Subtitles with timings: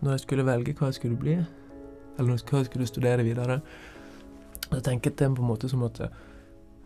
[0.00, 1.36] når jeg skulle velge hva jeg skulle bli,
[2.18, 3.60] eller hva jeg skulle studere videre,
[4.68, 6.14] så tenker jeg på en måte som at eh,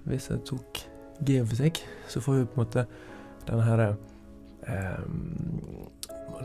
[0.06, 0.82] hvis jeg tok
[1.26, 2.86] geofysikk, så får vi på en måte
[3.46, 3.84] denne her
[4.66, 5.04] eh,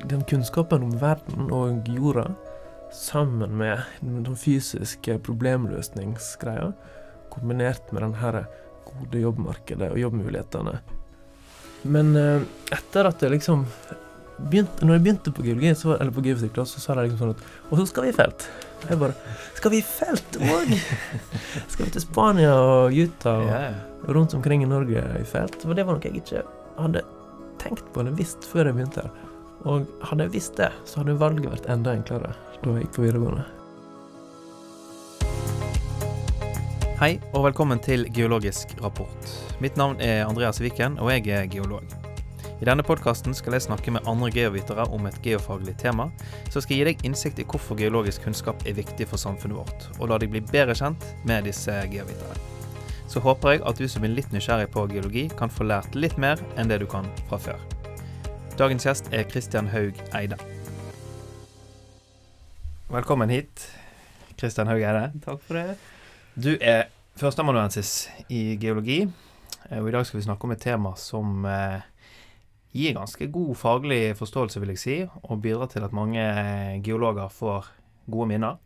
[0.10, 2.28] Den kunnskapen om verden og jorda
[2.94, 6.72] sammen med den fysiske problemløsningsgreia,
[7.34, 8.44] kombinert med den her
[8.86, 10.78] gode jobbmarkedet og jobbmulighetene.
[11.84, 13.66] Men eh, etter at jeg liksom
[14.38, 17.34] begynte, Når jeg begynte på geologi, så, eller på geofysikk, så sa de liksom sånn
[17.36, 18.48] at Og så skal vi i felt.
[18.84, 20.74] Og jeg bare Skal vi i felt òg?
[21.74, 23.62] skal vi til Spania og Utah og ja.
[24.14, 25.60] rundt omkring i Norge i felt?
[25.64, 26.46] For det var noe jeg ikke
[26.78, 27.04] hadde
[27.62, 29.08] tenkt på eller visst før jeg begynte.
[29.68, 33.06] Og hadde jeg visst det, så hadde valget vært enda enklere da jeg gikk på
[33.06, 33.46] videregående.
[36.98, 39.34] Hei og velkommen til Geologisk rapport.
[39.62, 42.07] Mitt navn er Andreas Viken, og jeg er geolog.
[42.58, 46.08] I denne podkasten skal jeg snakke med andre geovitere om et geofaglig tema,
[46.50, 50.10] som skal gi deg innsikt i hvorfor geologisk kunnskap er viktig for samfunnet vårt, og
[50.10, 52.40] la deg bli bedre kjent med disse geoviterne.
[53.06, 56.18] Så håper jeg at du som er litt nysgjerrig på geologi, kan få lært litt
[56.18, 57.62] mer enn det du kan fra før.
[58.58, 60.40] Dagens gjest er Kristian Haug Eide.
[62.90, 63.68] Velkommen hit,
[64.42, 65.12] Kristian Haug Eide.
[65.28, 65.78] Takk for det.
[66.34, 66.88] Du er
[67.22, 69.04] førsteamanuensis i geologi,
[69.70, 71.86] eh, og i dag skal vi snakke om et tema som eh,
[72.76, 76.24] gir ganske god faglig forståelse, vil jeg si, og bidrar til at mange
[76.86, 77.70] geologer får
[78.12, 78.58] gode minner.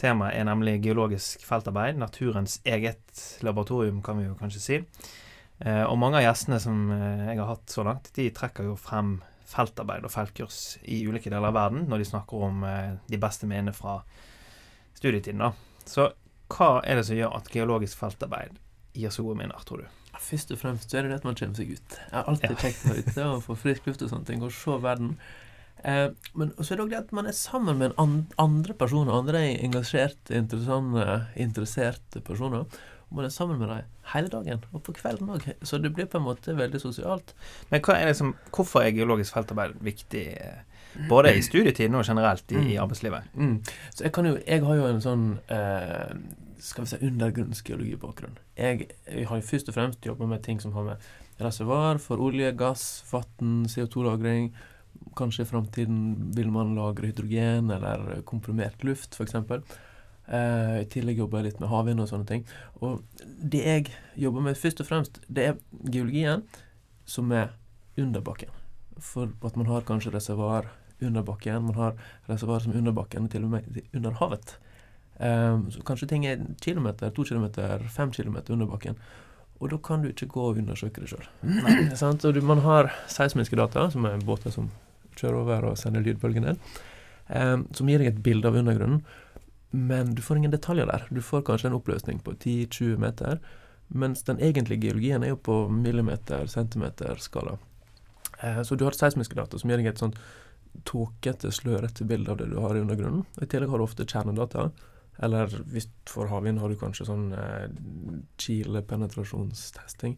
[0.00, 4.78] Temaet er nemlig geologisk feltarbeid, naturens eget laboratorium, kan vi jo kanskje si.
[5.60, 8.76] Eh, Og mange av gjestene som eh, jeg har hatt så langt, de trekker jo
[8.80, 9.20] frem
[9.52, 13.46] feltarbeid og feltkurs i ulike deler av verden når de snakker om eh, de beste
[13.46, 14.00] minnene fra
[14.96, 15.44] studietiden.
[15.44, 15.52] da.
[15.84, 16.08] Så
[16.52, 18.56] hva er det som gjør at geologisk feltarbeid
[18.96, 20.01] gir så gode minner, tror du?
[20.22, 21.96] Først og fremst så er det det at man kommer seg ut.
[21.98, 22.56] Jeg har alltid Ja.
[22.88, 25.16] meg ute og få frisk luft og sånne ting, og se verden.
[25.84, 29.12] Eh, men så er det òg det at man er sammen med an andre personer,
[29.12, 32.66] andre engasjerte, interessante, interesserte personer.
[33.10, 33.82] Og man er sammen med dem
[34.14, 35.48] hele dagen, og på kvelden òg.
[35.62, 37.34] Så det blir på en måte veldig sosialt.
[37.70, 40.62] Men er liksom, hvorfor er geologisk feltarbeid viktig, eh,
[41.08, 42.82] både i studietiden og generelt i, i Mm.
[42.84, 43.22] arbeidslivet?
[43.34, 43.58] Mm.
[43.94, 46.14] Så jeg kan jo Jeg har jo en sånn eh,
[46.62, 48.36] skal vi si undergrunnsgeologibakgrunn.
[48.58, 51.08] Jeg, jeg har jo først og fremst jobba med ting som har med
[51.42, 54.52] reservoar for olje, gass, vann, CO2-lagring.
[55.18, 56.02] Kanskje i framtiden
[56.36, 59.34] vil man lagre hydrogen eller komprimert luft, f.eks.
[60.30, 62.44] Eh, I tillegg jobber jeg litt med havvind og sånne ting.
[62.80, 63.02] Og
[63.42, 63.88] det jeg
[64.22, 66.46] jobber med først og fremst, det er geologien
[67.08, 67.56] som er
[67.98, 68.52] under bakken.
[69.02, 70.70] For at man har kanskje reservoar
[71.02, 71.66] under bakken.
[71.66, 71.98] Man har
[72.30, 74.54] reservoar som er under bakken, til og med under havet.
[75.22, 78.96] Um, så kanskje ting er en kilometer, to kilometer, fem kilometer under bakken.
[79.62, 82.42] Og da kan du ikke gå og undersøke det sjøl.
[82.50, 84.72] Man har seismiske data, som er båter som
[85.14, 86.62] kjører over og sender lydbølgen ned,
[87.28, 89.04] um, som gir deg et bilde av undergrunnen.
[89.72, 91.06] Men du får ingen detaljer der.
[91.10, 93.38] Du får kanskje en oppløsning på 10-20 meter.
[93.88, 97.56] Mens den egentlige geologien er jo på millimeter, centimeter-skala.
[98.42, 100.18] Eh, så du har seismiske data som gir deg et sånt
[100.88, 103.24] tåkete, slørete bilde av det du har i undergrunnen.
[103.40, 104.70] I tillegg har du ofte kjernedata.
[105.20, 107.66] Eller hvis for havvind har du kanskje sånn eh,
[108.40, 110.16] kilepenetrasjonstesting.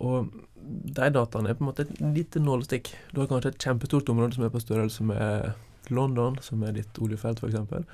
[0.00, 2.92] Og de dataene er på en måte et lite nålestikk.
[3.12, 7.00] Du har kanskje et kjempestort område som er på størrelse med London, som er ditt
[7.02, 7.84] oljefelt f.eks.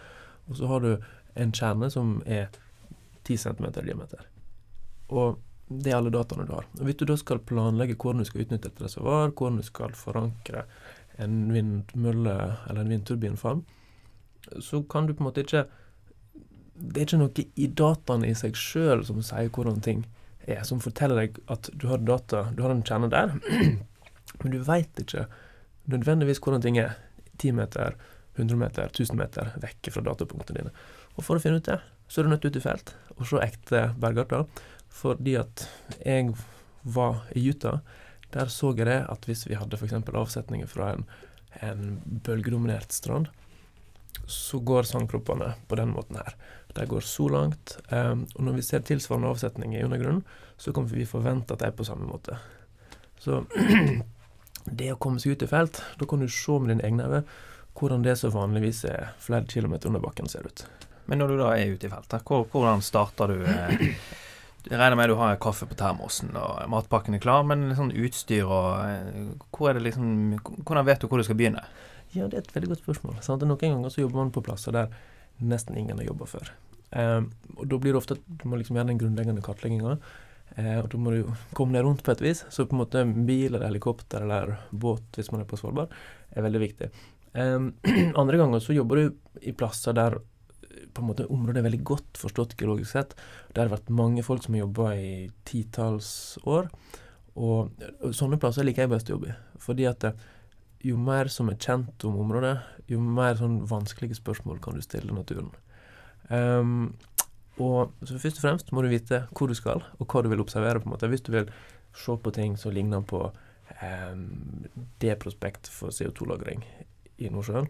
[0.47, 0.93] Og så har du
[1.35, 2.53] en kjerne som er
[3.27, 4.29] 10 cm diameter.
[5.09, 6.69] Og det er alle dataene du har.
[6.79, 9.97] Og Hvis du da skal planlegge hvordan du skal utnytte et reservoar, hvordan du skal
[9.99, 10.63] forankre
[11.19, 12.37] en vindmølle
[12.69, 13.65] eller en vindturbinfarm,
[14.63, 15.65] så kan du på en måte ikke
[16.77, 20.05] Det er ikke noe i dataene i seg sjøl som sier hvordan ting
[20.47, 23.35] er, som forteller deg at du har data, du har en kjerne der,
[24.43, 25.27] men du veit ikke
[25.91, 26.97] nødvendigvis hvordan ting er
[27.39, 27.97] 10 meter,
[28.37, 30.75] 100 meter, 1000 meter vekk fra datapunktene dine.
[31.17, 31.79] Og for å finne ut det,
[32.09, 34.45] så er du nødt ut i felt og se ekte bergarter.
[34.93, 35.67] Fordi at
[36.05, 36.35] jeg
[36.87, 37.81] var i Utah,
[38.35, 39.97] der så jeg det at hvis vi hadde f.eks.
[39.97, 41.05] avsetninger fra en,
[41.65, 43.31] en bølgedominert strand,
[44.27, 46.37] så går sandkroppene på den måten her.
[46.77, 47.79] De går så langt.
[47.89, 50.23] Um, og når vi ser tilsvarende avsetninger i undergrunnen,
[50.61, 52.39] så kan vi forvente at de er på samme måte.
[53.21, 53.43] Så
[54.79, 57.23] det å komme seg ut i felt, da kan du se med dine egne øyne
[57.77, 60.65] hvordan det som vanligvis er flere kilometer under bakken, ser ut.
[61.07, 63.43] Men når du da er ute i feltet, hvordan starter du?
[63.45, 63.91] Eh,
[64.67, 68.49] jeg regner med du har kaffe på termosen og matpakken er klar, men sånn utstyr
[68.49, 71.63] og eh, hvor det liksom, Hvordan vet du hvor du skal begynne?
[72.17, 73.21] Ja, det er et veldig godt spørsmål.
[73.23, 73.45] Sant?
[73.47, 74.91] Noen ganger så jobber man på plasser der
[75.39, 76.51] nesten ingen har jobba før.
[76.91, 79.97] Um, og da blir det ofte at du må liksom gjøre den grunnleggende kartlegginga.
[80.57, 82.45] Uh, og da må du komme deg rundt på et vis.
[82.53, 85.93] Så på en måte bil eller helikopter eller båt hvis man er på Svalbard,
[86.31, 86.91] er veldig viktig.
[87.37, 87.75] Um,
[88.23, 90.21] andre ganger så jobber du i plasser der
[90.97, 93.13] på en måte området er veldig godt forstått geologisk sett.
[93.53, 95.11] Der har vært mange folk som har jobba i
[95.49, 96.09] titalls
[96.45, 96.71] år.
[97.37, 99.37] Og sånne plasser liker jeg best å jobbe i.
[99.61, 100.09] Fordi at
[100.87, 102.55] jo mer som er kjent om området,
[102.89, 105.51] jo mer sånn vanskelige spørsmål kan du stille naturen.
[106.29, 106.97] Um,
[107.63, 110.43] og så Først og fremst må du vite hvor du skal, og hva du vil
[110.43, 110.81] observere.
[110.81, 111.09] på en måte.
[111.09, 111.51] Hvis du vil
[111.97, 113.23] se på ting som ligner på
[113.83, 114.67] um,
[115.01, 116.65] det prospekt for CO2-lagring
[117.19, 117.69] i Nordsjøen,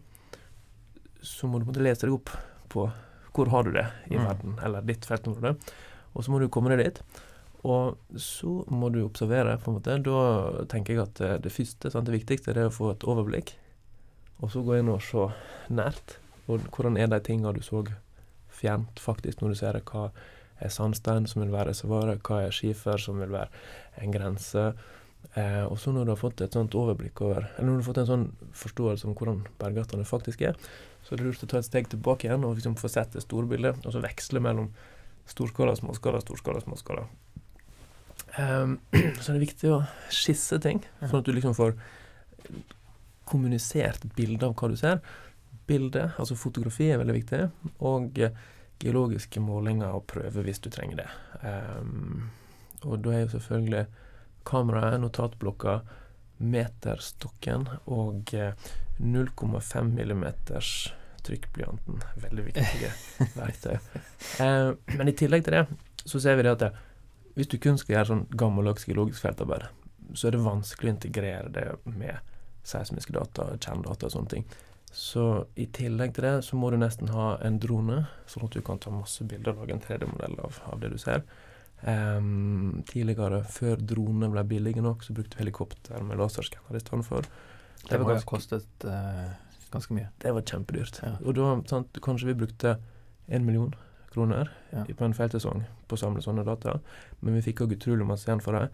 [1.22, 2.32] så må du måtte lese deg opp
[2.68, 2.88] på
[3.36, 4.24] hvor har du det i mm.
[4.24, 5.56] verden, eller ditt feltområde.
[6.16, 7.00] Og så må du komme deg dit.
[7.66, 9.98] Og så må du observere, på en måte.
[10.06, 13.52] Da tenker jeg at det første, sant, det viktigste, det er å få et overblikk.
[14.40, 15.26] Og så gå inn og se
[15.72, 16.16] nært.
[16.46, 17.82] Og hvordan er de tinga du så
[18.56, 19.84] fjernt, faktisk, når du ser det.
[19.90, 20.10] Hva
[20.62, 23.50] er sandstein som vil være reservoaret, hva er skifer som vil være
[24.02, 24.70] en grense.
[25.34, 27.88] Eh, og så når du har fått et sånt overblikk over, eller når du har
[27.90, 28.26] fått en sånn
[28.56, 30.56] forståelse om hvordan bergartene faktisk er,
[31.04, 33.24] så er det lurt å ta et steg tilbake igjen og liksom få sett det
[33.24, 34.70] store bildet, og så veksle mellom
[35.28, 37.06] storskala, småskala, storskala, småskala.
[38.36, 38.78] Um,
[39.20, 39.82] så det er viktig å
[40.14, 41.76] skisse ting, sånn at du liksom får
[43.26, 45.00] kommunisert et bilde av hva du ser.
[45.66, 47.42] Bilde, altså fotografi, er veldig viktig.
[47.86, 48.42] Og uh,
[48.82, 51.08] geologiske målinger og prøver hvis du trenger det.
[51.42, 52.28] Um,
[52.84, 53.86] og da er jo selvfølgelig
[54.46, 55.78] kameraet, notatblokka,
[56.38, 58.52] meterstokken og uh,
[59.00, 60.92] 0,5 millimeters
[61.26, 62.02] trykkblyanten.
[62.22, 62.92] Veldig viktige
[63.40, 63.78] verktøy.
[64.40, 65.66] Uh, men i tillegg til det
[66.06, 66.70] så ser vi det at det,
[67.36, 69.66] hvis du kun skal gjøre sånn gammeldags geologisk feltarbeid,
[70.14, 72.32] så er det vanskelig å integrere det med
[72.66, 74.46] seismiske data, kjerndata og sånne ting.
[74.96, 75.22] Så
[75.60, 77.98] i tillegg til det så må du nesten ha en drone,
[78.32, 80.96] sånn at du kan ta masse bilder og lage en 3D-modell av, av, det du
[81.00, 81.24] ser.
[81.84, 87.04] Um, tidligere, før dronene ble billige nok, så brukte vi helikopter med laserskanner i stedet
[87.04, 87.28] for.
[87.28, 89.34] Det, det var ganske, kostet uh,
[89.74, 90.08] ganske mye.
[90.24, 91.02] Det var kjempedyrt.
[91.04, 91.12] Ja.
[91.20, 92.78] Og da sant, kanskje vi brukte
[93.28, 93.74] én million
[94.14, 94.86] kroner ja.
[94.96, 96.78] på en feltsesong på å samle sånne data.
[97.20, 98.70] Men vi fikk òg utrolig masse igjen for det.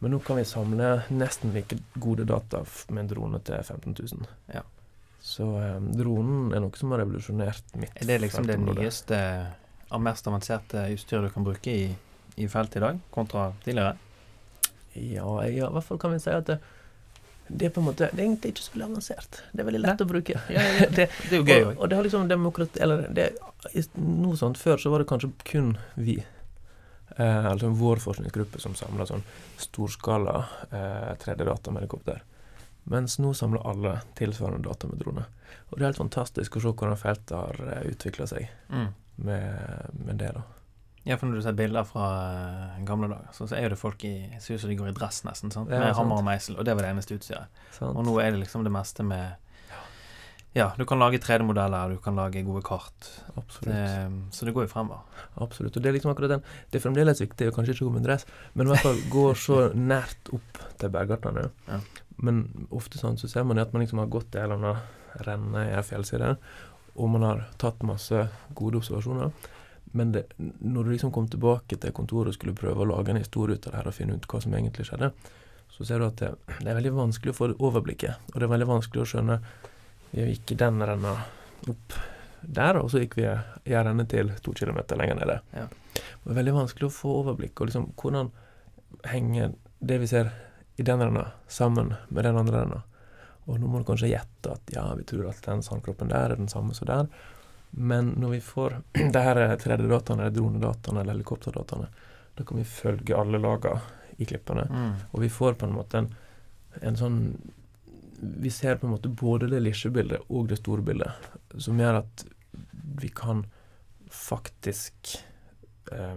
[0.00, 4.32] Men nå kan vi samle nesten like gode data med en drone til 15 000.
[4.56, 4.64] Ja.
[5.26, 9.16] Så um, dronen er noe som har revolusjonert mitt Er det liksom det nyeste
[9.90, 11.88] av mest avanserte utstyret du kan bruke i,
[12.38, 13.96] i felt i dag, kontra tidligere?
[14.94, 16.60] Ja, ja, i hvert fall kan vi si at det,
[17.48, 19.40] det er på en måte Det er egentlig ikke så veldig avansert.
[19.50, 20.06] Det er veldig lett Nei.
[20.06, 20.38] å bruke.
[20.54, 21.66] Ja, ja, det, det, er jo gøy òg.
[21.72, 22.84] Og, og, det har liksom demokrati...
[22.86, 23.26] Eller det,
[23.98, 26.16] noe sånt Før så var det kanskje kun vi,
[27.18, 29.26] eh, altså vår forskningsgruppe, som samla sånn
[29.66, 30.38] storskala
[30.70, 32.22] eh, 3D-data med helikopter.
[32.90, 35.24] Mens nå samler alle tilsvarende data med drone.
[35.70, 38.90] Og det er helt fantastisk å se hvordan feltet har eh, utvikla seg mm.
[39.26, 40.30] med, med det.
[40.36, 40.44] da.
[41.06, 42.06] Ja, for når du ser bilder fra
[42.74, 44.94] uh, gamle dager, så, så, er det folk i Ser ut som de går i
[44.96, 45.52] dress, nesten.
[45.54, 45.70] Sant?
[45.70, 46.58] Med hammer og meisel.
[46.58, 47.60] Og det var det eneste utstyret.
[47.92, 49.36] Og nå er det liksom det meste med
[50.56, 53.10] Ja, du kan lage 3D-modeller, du kan lage gode kart.
[53.36, 53.68] Absolutt.
[53.68, 55.22] Det, så det går jo fremover.
[55.46, 55.76] Absolutt.
[55.76, 58.06] Og det er liksom akkurat den Det er fremdeles viktig, og kanskje ikke gå med
[58.08, 59.60] dress, men i hvert fall gå så
[59.92, 61.50] nært opp til bergartene.
[61.70, 61.80] Ja.
[62.16, 65.66] Men ofte sånn så ser man at man liksom har gått en eller annen renne
[65.68, 66.34] i ei fjellside,
[66.96, 68.26] og man har tatt masse
[68.56, 69.32] gode observasjoner.
[69.96, 73.20] Men det, når du liksom kom tilbake til kontoret og skulle prøve å lage en
[73.20, 75.12] historie ut av det her og finne ut hva som egentlig skjedde,
[75.72, 78.28] så ser du at det, det er veldig vanskelig å få overblikket.
[78.32, 79.40] Og det er veldig vanskelig å skjønne
[80.12, 81.12] Vi gikk den renna
[81.68, 81.96] opp
[82.40, 85.40] der, og så gikk vi ei renne til to kilometer lenger nede.
[85.52, 85.66] Ja.
[85.96, 87.58] Det er veldig vanskelig å få overblikk.
[87.60, 88.30] Og liksom hvordan
[89.10, 90.30] henger det vi ser
[90.76, 92.82] i den renna, sammen med den andre renna?
[93.46, 96.40] Og nå må du kanskje gjette at ja, vi tror at den sandkroppen der er
[96.40, 97.08] den samme som der.
[97.70, 98.78] Men når vi får
[99.14, 101.88] det her 3D-dataene, eller dronedataene eller helikopterdataene,
[102.36, 103.80] da kan vi følge alle lagene
[104.16, 104.66] i klippene.
[104.70, 104.92] Mm.
[105.12, 106.08] Og vi får på en måte en,
[106.80, 107.18] en, sånn
[108.16, 111.28] Vi ser på en måte både det lille bildet og det store bildet,
[111.60, 112.24] som gjør at
[112.96, 113.44] vi kan
[114.12, 115.18] faktisk
[115.92, 116.16] eh,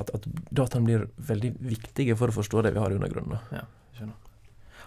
[0.00, 3.40] at, at dataene blir veldig viktige for å forstå det vi har i undergrunnen.
[3.54, 3.64] Ja,
[3.96, 4.34] skjønner.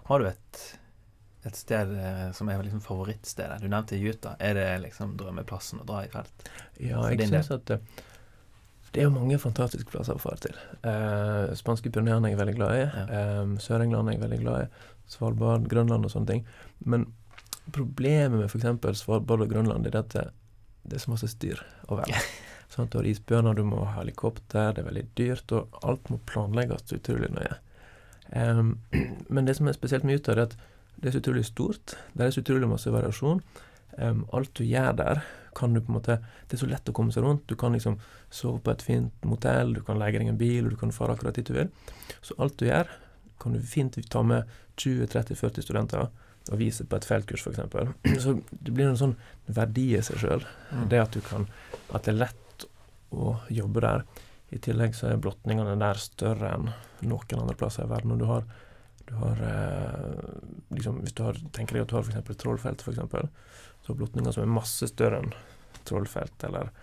[0.10, 0.62] Har du et
[1.48, 3.62] et sted eh, som er liksom favorittstedet?
[3.64, 4.36] Du nevnte Utah.
[4.44, 6.50] Er det liksom drømmeplassen å dra i felt?
[6.76, 7.80] Ja, jeg syns at det,
[8.90, 10.60] det, er jo mange fantastiske plasser å fare til.
[10.84, 12.84] Eh, spanske Pyreneene er jeg veldig glad i.
[12.84, 13.06] Ja.
[13.22, 14.84] Eh, Sør-England er jeg veldig glad i.
[15.10, 16.44] Svalbard, Grønland og sånne ting.
[16.84, 17.08] Men
[17.74, 19.00] problemet med f.eks.
[19.00, 20.28] Svalbard og Grønland er at det,
[20.84, 22.36] det er så masse styr overalt.
[22.70, 26.20] sånn, du har isbjørner, du må ha helikopter, det er veldig dyrt, og alt må
[26.30, 27.58] planlegges utrolig nøye.
[28.30, 28.78] Um,
[29.34, 30.56] men det som er spesielt med Utah, er at
[31.00, 31.96] det er så utrolig stort.
[32.14, 33.42] Det er så utrolig masse variasjon.
[33.98, 35.22] Um, alt du gjør der,
[35.58, 37.48] kan du på en måte Det er så lett å komme seg rundt.
[37.50, 37.98] Du kan liksom
[38.32, 41.16] sove på et fint motell, du kan leie deg en bil, og du kan fare
[41.16, 41.72] akkurat dit du vil.
[42.22, 42.92] Så alt du gjør,
[43.42, 46.10] kan du fint ta med 20-30-40 studenter.
[46.50, 48.22] og vise på et feltkurs, f.eks.
[48.24, 50.46] Så det blir en sånn verdi i seg sjøl.
[50.72, 50.86] Mm.
[50.90, 51.46] Det at du kan
[51.94, 52.49] At det er lett
[53.12, 54.06] å jobbe der.
[54.50, 56.72] I tillegg så er blotningene der større enn
[57.06, 58.16] noen andre plasser i verden.
[58.16, 58.48] Og du har,
[59.06, 60.22] du har eh,
[60.76, 62.38] liksom, Hvis du har, tenker deg at du har f.eks.
[62.42, 63.30] Trollfelt, for eksempel,
[63.82, 65.34] så har blotninger som er masse større enn
[65.88, 66.74] Trollfelt, eller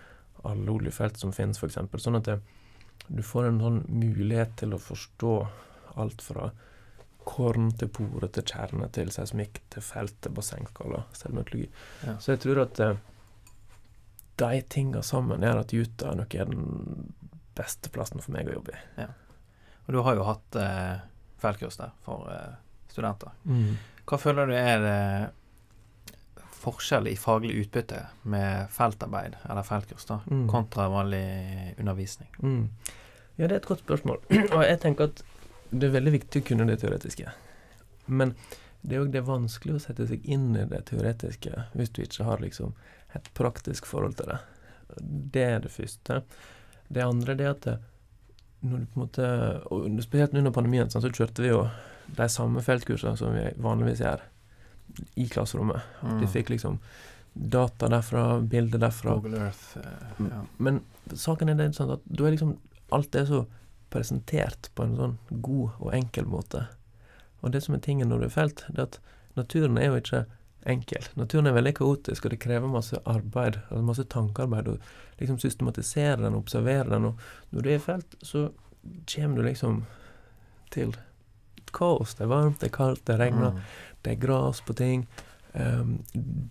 [0.46, 1.78] alle oljefelt som finnes, f.eks.
[2.02, 2.38] Sånn at det,
[3.08, 5.34] du får en sånn mulighet til å forstå
[6.00, 6.50] alt fra
[7.26, 11.66] korn til pore til kjerne til seismikk til felt til bassengskala, selvmøtologi.
[12.06, 12.14] Ja.
[12.22, 13.00] Så jeg tror at eh,
[14.36, 17.12] de tinga sammen gjør at Utah nok er den
[17.56, 19.06] beste plassen for meg å jobbe i.
[19.86, 20.98] Og du har jo hatt eh,
[21.40, 22.54] feltkurs der for eh,
[22.92, 23.32] studenter.
[24.06, 24.98] Hva føler du er det
[26.56, 28.00] forskjell i faglig utbytte
[28.32, 30.48] med feltarbeid, eller feltkurs, da, Mm.
[30.50, 32.28] kontra vanlig undervisning?
[32.42, 32.68] Mm.
[33.36, 34.18] Ja, det er et godt spørsmål.
[34.56, 35.22] Og jeg tenker at
[35.70, 37.30] det er veldig viktig å kunne det teoretiske.
[38.06, 38.34] Men
[38.82, 42.24] det er òg det vanskelig å sette seg inn i det teoretiske hvis du ikke
[42.24, 42.74] har liksom
[43.16, 44.38] et praktisk forhold til det.
[45.36, 46.22] Det er det første.
[46.88, 47.68] Det andre er at
[48.66, 49.26] når du på en måte
[49.70, 51.66] og Spesielt under pandemien så kjørte vi jo
[52.16, 54.22] de samme feltkursene som vi vanligvis gjør
[55.18, 55.82] i klasserommet.
[56.02, 56.20] Mm.
[56.22, 56.78] Vi fikk liksom
[57.34, 59.18] data derfra, bilder derfra.
[59.18, 59.76] Google Earth.
[59.76, 60.44] Uh, ja.
[60.56, 60.80] Men
[61.12, 62.54] saken er det sånn at da er liksom
[62.94, 63.42] alt er så
[63.92, 66.64] presentert på en sånn god og enkel måte.
[67.42, 69.00] Og det som er tingen når du er felt, det er at
[69.36, 70.22] naturen er jo ikke
[70.66, 71.08] enkel.
[71.18, 76.20] Naturen er veldig kaotisk, og det krever masse arbeid, altså masse tankearbeid, å liksom systematisere
[76.22, 77.10] den, observere den.
[77.10, 78.48] Og når du er i felt, så
[79.10, 79.84] kommer du liksom
[80.74, 80.94] til
[81.76, 82.14] kaos.
[82.14, 83.60] Det er varmt, det er kaldt, det regner Mm.
[84.02, 85.06] det er gras på ting.
[85.52, 86.02] Um,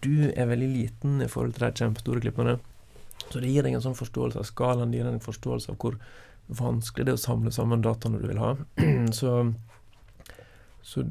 [0.01, 2.59] du er veldig liten i forhold til de kjempestore klippene.
[3.29, 5.77] Så det gir deg en sånn forståelse av skalaen, det gir deg en forståelse av
[5.81, 5.97] hvor
[6.47, 8.55] vanskelig det er å samle sammen dataene du vil ha.
[9.19, 9.53] så,
[10.85, 11.01] så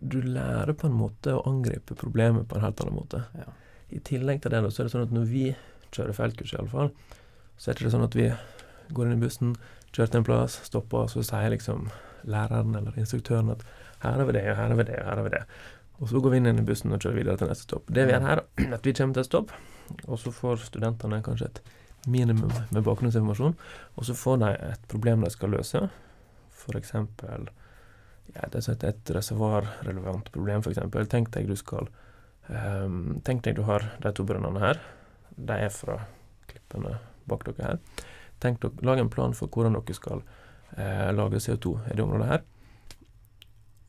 [0.00, 3.24] du lærer på en måte å angripe problemet på en helt annen måte.
[3.34, 3.50] Ja.
[3.90, 5.46] I tillegg til det så er det sånn at når vi
[5.90, 6.92] kjører feltkurs, iallfall,
[7.58, 8.28] så er det ikke sånn at vi
[8.94, 9.56] går inn i bussen,
[9.90, 11.88] kjører til en plass, stopper, og så sier liksom
[12.28, 13.66] læreren eller instruktøren at
[14.04, 15.42] her har vi det, og her har vi det, og her har vi det.
[15.98, 17.90] Og så går vi inn i bussen og kjører videre til neste stopp.
[17.90, 19.54] Det vi gjør her, er at vi kommer til et stopp,
[20.04, 21.62] og så får studentene kanskje et
[22.06, 23.56] minimum med bakgrunnsinformasjon,
[23.98, 25.88] og så får de et problem de skal løse.
[26.76, 27.48] Eksempel
[28.34, 31.08] ja, det er et reservoarrelevant problem, eksempel.
[31.10, 31.88] Tenk deg du skal
[32.48, 34.80] um, Tenk deg du har de to brønnene her.
[35.38, 36.00] De er fra
[36.50, 38.04] klippene bak dere her.
[38.42, 40.22] Tenk dere, Lag en plan for hvordan dere skal
[40.76, 42.44] eh, lage CO2 i det området her.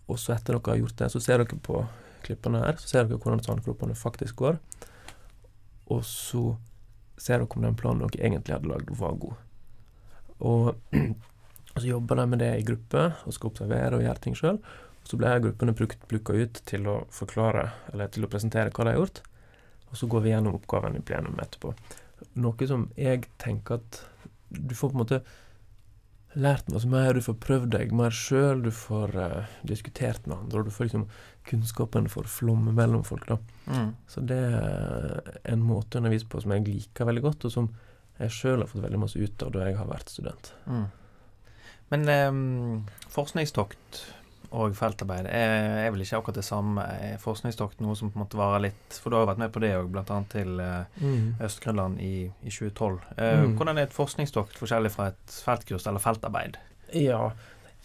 [0.10, 1.84] Og så etter dere har gjort det, så ser dere på
[2.26, 4.58] klippene her, så ser dere hvordan sandkroppene faktisk går.
[5.94, 6.44] Og så
[7.20, 9.38] ser dere om den planen dere egentlig hadde lagd, var god.
[10.40, 10.74] Og,
[11.76, 14.62] og så jobber de med det i gruppe, og skal observere og gjøre ting sjøl.
[15.08, 19.00] Så blir gruppene plukka ut til å forklare, eller til å presentere hva de har
[19.00, 19.22] gjort.
[19.90, 21.74] Og så går vi gjennom oppgaven i plenum etterpå.
[22.44, 24.02] Noe som jeg tenker at
[24.50, 25.22] du får på en måte
[26.38, 30.62] lært masse mer, du får prøvd deg mer sjøl, du får uh, diskutert med andre,
[30.62, 31.08] og du får liksom
[31.50, 33.40] kunnskapen for flomme mellom folk, da.
[33.66, 33.92] Mm.
[34.10, 37.72] Så det er en måte å undervise på som jeg liker veldig godt, og som
[38.20, 40.52] jeg sjøl har fått veldig masse ut av da jeg har vært student.
[40.70, 40.86] Mm.
[41.90, 42.40] Men em,
[43.10, 44.00] forskningstokt
[44.50, 45.52] og feltarbeid er,
[45.86, 46.82] er vel ikke akkurat det samme.
[47.06, 49.52] Er forskningstokt noe som på en måte varer litt For du har jo vært med
[49.54, 50.18] på det òg, bl.a.
[50.32, 51.04] til eh,
[51.46, 52.98] Øst-Grønland i, i 2012.
[53.18, 53.54] Eh, Mm.
[53.60, 56.58] Hvordan er et forskningstokt forskjellig fra et feltkurs eller feltarbeid?
[56.98, 57.30] Ja,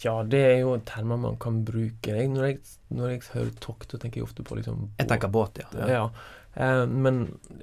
[0.03, 2.09] ja, det er jo termer man kan bruke.
[2.17, 2.57] Jeg, når, jeg,
[2.97, 5.69] når jeg hører tokt, så tenker jeg ofte på liksom Jeg tenker båt, ja.
[5.71, 5.93] båt.
[5.93, 6.07] Ja.
[6.55, 7.21] Eh, men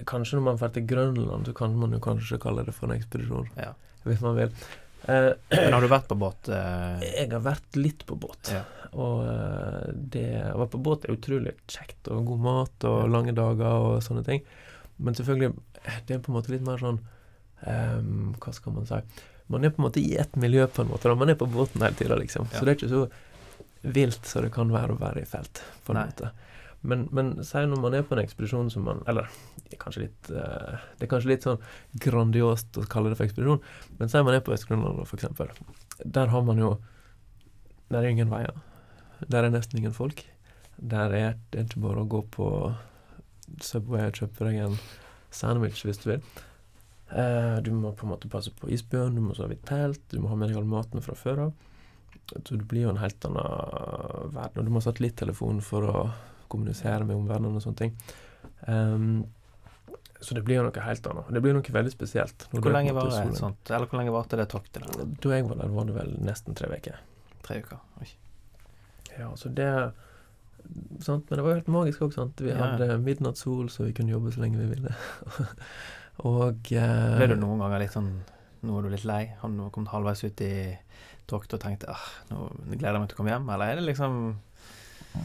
[0.09, 2.97] kanskje når man drar til Grønland, så kan man jo kanskje kalle det for en
[3.01, 3.51] ekspedisjon.
[3.59, 3.75] Ja.
[4.07, 4.55] Hvis man vil.
[5.09, 6.49] Eh, Men har du vært på båt?
[6.53, 8.53] Eh, jeg har vært litt på båt.
[8.55, 8.63] Ja.
[8.93, 13.35] Og eh, det å være på båt er utrolig kjekt, og god mat og lange
[13.37, 14.45] dager og sånne ting.
[15.03, 15.53] Men selvfølgelig,
[16.07, 17.01] det er på en måte litt mer sånn
[17.67, 19.01] um, Hva skal man si?
[19.51, 21.09] Man er på en måte i ett miljø, på en måte.
[21.11, 21.17] Da.
[21.19, 22.47] Man er på båten hele tida, liksom.
[22.53, 22.61] Ja.
[22.61, 23.03] Så det er ikke så
[23.97, 26.07] vilt som det kan være å være i felt, på en Nei.
[26.13, 26.31] måte.
[26.83, 30.01] Men, men si når man er på en ekspedisjon som man Eller det er kanskje
[30.03, 31.61] litt eh, Det er kanskje litt sånn
[32.03, 33.63] grandiost å kalle det for ekspedisjon,
[34.01, 35.53] men si man er på Øst-Grønland, eksempel.
[36.03, 36.73] Der har man jo
[37.93, 38.57] Der er ingen veier.
[39.29, 40.25] Der er nesten ingen folk.
[40.77, 42.47] Der er det ikke bare å gå på
[43.63, 44.79] Subway og kjøpe deg en
[45.31, 46.25] sandwich hvis du vil.
[47.13, 50.23] Eh, du må på en måte passe på isbjørn, du må sove i telt, du
[50.23, 51.53] må ha med deg all maten fra før av.
[52.33, 54.63] Så det blir jo en helt annen verden.
[54.63, 55.97] Og du må ha satellittelefon for å
[56.53, 57.95] kommunisere med omverdenen og sånne ting.
[58.69, 59.25] Um,
[60.23, 61.31] så det blir jo noe helt annet.
[61.35, 62.45] Det blir noe veldig spesielt.
[62.55, 63.71] hvor lenge var det sånt?
[63.75, 64.87] Eller hvor lenge varte det toktet?
[64.95, 67.01] Da jeg var der, var det vel nesten tre uker.
[67.43, 67.81] Tre uker?
[67.99, 68.07] Oi.
[69.19, 69.67] Ja, så det
[71.03, 71.27] sant?
[71.29, 72.39] Men det var jo helt magisk òg, sant.
[72.41, 72.61] Vi Ja.
[72.61, 74.95] hadde midnattssol, så vi kunne jobbe så lenge vi ville.
[76.31, 78.13] og eh, Ble du noen ganger litt sånn
[78.63, 79.23] Nå er du litt lei?
[79.41, 80.79] Har du kommet halvveis ut i
[81.27, 82.45] toktet og tenkt ah, nå
[82.77, 83.49] gleder jeg meg til å komme hjem?
[83.51, 84.19] Eller er det liksom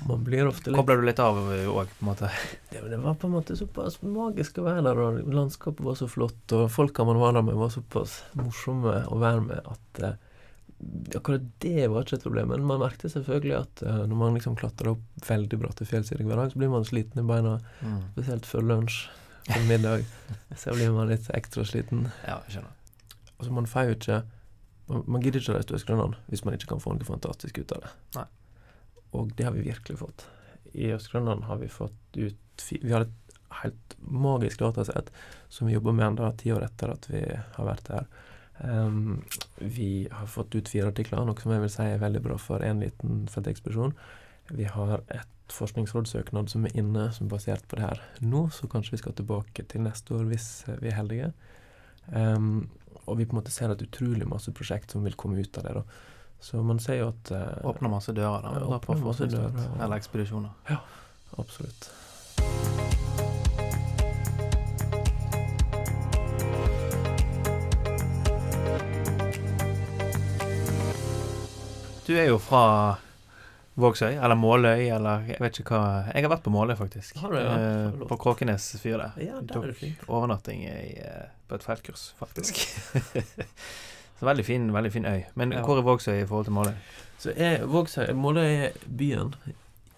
[0.07, 2.29] Man blir ofte litt Kobler du litt av òg, på en måte?
[2.71, 6.07] det, det var på en måte såpass magisk å være der, og landskapet var så
[6.11, 10.17] flott, og folka man var der med, var såpass morsomme å være med at eh,
[11.15, 12.51] akkurat det var ikke et problem.
[12.51, 16.41] Men man merket selvfølgelig at eh, når man liksom klatrer opp veldig bratte fjellsider hver
[16.43, 18.01] dag, så blir man sliten i beina, Mm.
[18.15, 19.05] spesielt før lunsj.
[19.47, 20.03] På middag
[20.59, 22.09] så blir man litt ekstra sliten.
[22.27, 22.73] Ja, jeg skjønner.
[23.37, 24.23] Altså, man får jo ikke
[24.89, 27.57] Man, man gidder ikke å reise til Østgrønland hvis man ikke kan få noe fantastisk
[27.59, 27.89] ut av det.
[28.15, 28.25] Nei.
[29.15, 30.25] Og det har vi virkelig fått.
[30.73, 35.11] I Østgrønland har vi fått ut Vi har et helt magisk datasett
[35.49, 38.07] som vi jobber med enda ti år etter at vi har vært der.
[38.57, 39.21] Um,
[39.61, 42.65] vi har fått ut fire artikler, noe som jeg vil si er veldig bra for
[42.65, 43.93] en liten feltekspedisjon.
[44.57, 48.67] Vi har et forskningsrådssøknad som er inne, som er basert på det her nå, så
[48.71, 50.49] kanskje vi skal tilbake til neste år hvis
[50.81, 51.31] vi er heldige.
[52.07, 52.67] Um,
[53.05, 55.67] og vi på en måte ser et utrolig masse prosjekt som vil komme ut av
[55.67, 55.75] det.
[55.77, 55.85] da.
[56.39, 58.53] Så man ser jo at eh, Åpner masse dører, da.
[58.59, 59.71] Ja, åpner masse dører, ja.
[59.83, 60.53] Eller ekspedisjoner.
[60.69, 60.79] Ja,
[61.37, 61.91] Absolutt.
[72.07, 72.95] Du er jo fra
[73.77, 77.17] Vågsøy, eller Måløy, eller jeg vet ikke hva Jeg har vært på Måløy, faktisk.
[77.21, 77.51] Har du ja?
[77.59, 79.19] Eh, på Kråkenes fyr der.
[79.21, 80.07] Ja, der er det fint.
[80.07, 82.63] overnatting i, eh, på et feltkurs, faktisk.
[84.19, 85.23] Så veldig fin, veldig fin øy.
[85.35, 85.61] Men Ja.
[85.65, 86.73] hvor er Vågsøy i forhold til Måløy?
[87.19, 89.33] Så er Vågsøy Måløy er byen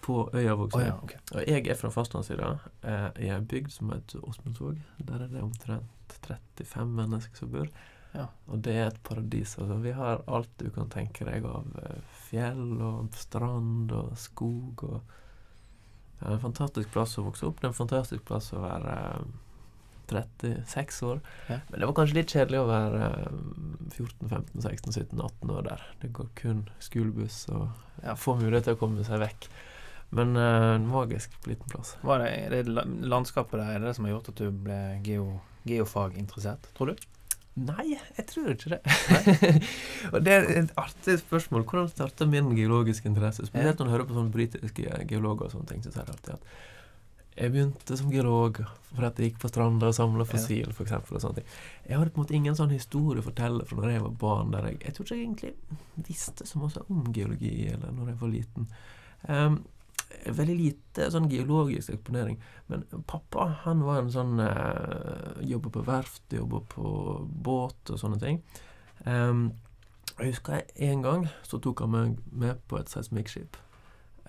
[0.02, 0.80] på øya Vågsøy.
[0.80, 1.18] Oh, ja, okay.
[1.34, 2.50] Og jeg er fra fastlandssida,
[2.84, 4.76] eh, i ei bygd som heter Åsmundsvåg.
[5.08, 5.84] Der er det omtrent
[6.26, 7.66] 35 mennesker som bor.
[8.14, 8.26] Ja.
[8.48, 9.56] Og det er et paradis.
[9.58, 9.74] Altså.
[9.74, 15.00] Vi har alt du kan tenke deg av eh, fjell og strand og skog og
[16.20, 17.60] Det er en fantastisk plass å vokse opp.
[17.60, 19.22] Det er en fantastisk plass å være eh,
[20.10, 21.20] 36 år.
[21.48, 21.58] Ja.
[21.70, 23.40] Men det var kanskje litt kjedelig å være eh,
[23.96, 25.84] 14, 15, 16, 17, 18 år der.
[26.02, 27.68] Det går kun skolebuss og
[28.04, 28.14] Ja.
[28.16, 29.48] få mulighet til å komme seg vekk.
[30.16, 31.94] Men eh, en magisk liten plass.
[32.02, 35.26] Var det, det landskapet der er det som har gjort at du ble geo,
[35.70, 37.08] geofaginteressert, tror du?
[37.60, 38.78] Nei, jeg tror ikke det.
[40.14, 41.64] og det er et artig spørsmål.
[41.68, 43.44] Hvordan starta min geologiske interesse?
[43.48, 45.82] Spesielt når du hører på sånne britiske geologer og sånne ting.
[45.84, 46.46] Så er det alltid at
[47.40, 51.16] jeg begynte som geolog fordi at jeg gikk på stranda og samla fossil, for eksempel,
[51.16, 51.50] og sånne ting.
[51.86, 54.50] Jeg hadde på en måte ingen sånn historie å fortelle fra når jeg var barn.
[54.54, 58.18] Der jeg, jeg tror ikke jeg egentlig visste så mye om geologi eller når jeg
[58.24, 58.66] var liten.
[59.28, 59.60] Um,
[60.40, 62.42] veldig lite sånn geologisk eksponering.
[62.72, 66.90] Men pappa han var en sånn uh, Jobba på verft, jobba på
[67.46, 68.42] båt og sånne ting.
[69.06, 69.52] Um,
[70.16, 73.56] jeg husker en gang så tok han meg med på et seismikkskip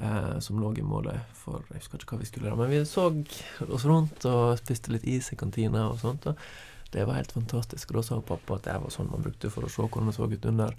[0.01, 2.81] eh, som lå i målet for Jeg husker ikke hva vi skulle gjøre, men vi
[2.89, 3.07] så
[3.67, 6.27] oss rundt og spiste litt is i kantina og sånt.
[6.29, 6.39] Og
[6.91, 7.91] det var helt fantastisk.
[7.91, 10.17] Og da sa pappa at det var sånn man brukte for å se hvordan det
[10.17, 10.77] så ut under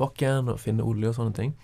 [0.00, 1.54] bakken og finne olje og sånne ting.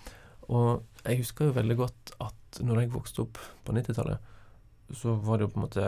[0.47, 4.33] Og jeg husker jo veldig godt at når jeg vokste opp på 90-tallet,
[4.95, 5.87] så var det jo på en måte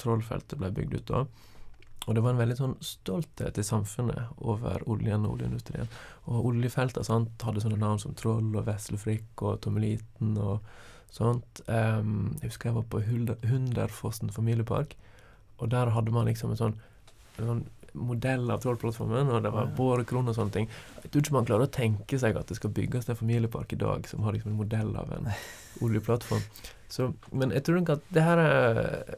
[0.00, 1.24] Trollfeltet ble bygd ut da.
[2.08, 5.86] Og det var en veldig sånn stolthet i samfunnet over oljen og oljeindustrien.
[6.26, 10.64] Og oljefeltene sant, hadde sånne navn som Troll og Veslefrikk og Tommeliten og
[11.14, 11.62] sånt.
[11.68, 13.02] Um, jeg husker jeg var på
[13.46, 14.96] Hunderfossen familiepark,
[15.62, 16.74] og der hadde man liksom en sånn,
[17.38, 17.62] en sånn
[17.92, 19.74] modell av Trollplattformen, og det var Ja.
[19.76, 20.68] bårekron og sånne ting.
[21.04, 23.76] Jeg tror ikke man klarer å tenke seg at det skal bygges en familiepark i
[23.76, 25.28] dag som har liksom en modell av en
[25.82, 26.40] oljeplattform.
[26.88, 29.14] Så, men jeg tror nok at det her eh,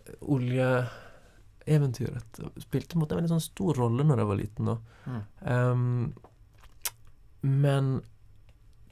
[1.64, 4.70] oljeeventyret spilte måte en veldig sånn stor rolle når jeg var liten.
[5.04, 5.22] Mm.
[5.40, 6.12] Um,
[7.40, 7.90] men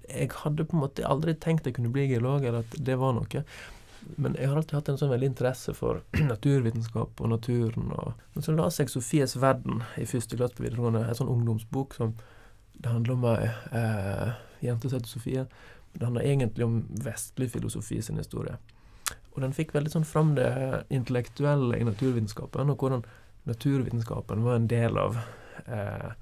[0.08, 3.14] jeg hadde på en måte aldri tenkt jeg kunne bli geolog, eller at det var
[3.16, 3.44] noe.
[4.18, 7.92] Men jeg har alltid hatt en sånn veldig interesse for naturvitenskap og naturen.
[7.96, 11.96] Og, men så leste jeg Sofies verden i første klasse på videregående, en sånn ungdomsbok
[11.98, 12.16] som
[12.72, 14.32] det handler om ei eh,
[14.64, 15.46] jente som heter Sofie.
[15.92, 18.56] Det handler egentlig om vestlig filosofi sin historie.
[19.32, 20.50] Og den fikk veldig sånn fram det
[20.92, 23.04] intellektuelle i naturvitenskapen, og hvordan
[23.48, 25.16] naturvitenskapen var en del av
[25.64, 26.12] eh,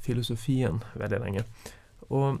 [0.00, 1.44] filosofien veldig lenge.
[2.08, 2.38] Og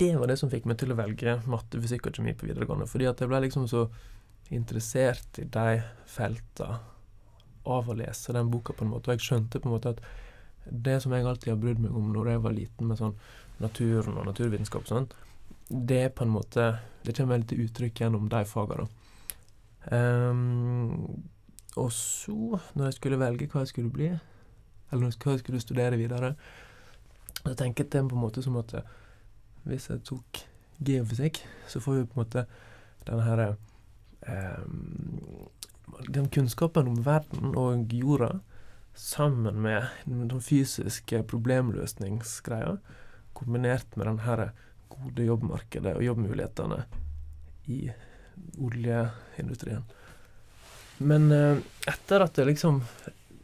[0.00, 2.88] det var det som fikk meg til å velge matte, fysikk og kjemi på videregående.
[2.88, 3.84] Fordi at jeg ble liksom så
[4.54, 6.78] interessert i de feltene
[7.68, 9.10] av å lese den boka, på en måte.
[9.10, 10.00] Og jeg skjønte på en måte at
[10.68, 13.16] det som jeg alltid har brydd meg om når jeg var liten, med sånn
[13.60, 15.08] naturen og naturvitenskap og sånn,
[15.68, 18.86] det er på en måte Det kommer veldig til uttrykk gjennom de fagene.
[19.86, 21.22] Ehm,
[21.76, 24.08] og så, når jeg skulle velge hva jeg skulle bli,
[24.90, 26.34] eller hva jeg skulle studere videre,
[27.44, 28.94] så tenkte jeg på en måte som at eh,
[29.68, 30.42] hvis jeg tok
[30.84, 32.44] geofysikk, så får vi på en måte
[33.08, 33.48] den herre
[34.26, 34.64] eh,
[36.08, 38.40] Den kunnskapen om verden og jorda
[38.94, 42.76] sammen med den fysiske problemløsningsgreia,
[43.32, 44.50] kombinert med den her
[44.90, 46.82] gode jobbmarkedet og jobbmulighetene
[47.66, 47.88] i
[48.58, 49.84] oljeindustrien.
[50.98, 52.80] Men eh, etter at det liksom